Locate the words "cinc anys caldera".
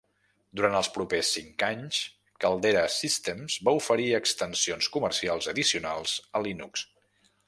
1.35-2.85